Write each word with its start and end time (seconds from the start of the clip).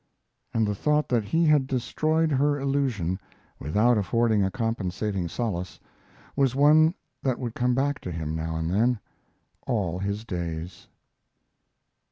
And 0.51 0.65
the 0.65 0.73
thought 0.73 1.07
that 1.09 1.25
he 1.25 1.45
had 1.45 1.67
destroyed 1.67 2.31
her 2.31 2.59
illusion, 2.59 3.19
without 3.59 3.99
affording 3.99 4.43
a 4.43 4.49
compensating 4.49 5.27
solace, 5.27 5.79
was 6.35 6.55
one 6.55 6.95
that 7.21 7.37
would 7.37 7.53
come 7.53 7.75
back 7.75 7.99
to 7.99 8.11
him, 8.11 8.35
now 8.35 8.55
and 8.55 8.67
then, 8.71 8.99
all 9.67 9.99
his 9.99 10.25
days. 10.25 10.87